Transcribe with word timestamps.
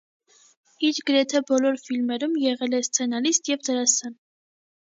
Իր 0.89 1.01
գրեթե 1.09 1.41
բոլոր 1.51 1.77
ֆիլմերում 1.83 2.33
եղել 2.47 2.75
է 2.79 2.81
սցենարիստ 2.89 3.55
և 3.55 3.63
դերասան։ 3.69 4.21